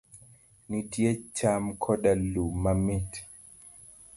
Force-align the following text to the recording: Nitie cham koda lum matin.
Nitie 0.69 1.11
cham 1.37 1.63
koda 1.83 2.11
lum 2.33 2.53
matin. 2.63 3.07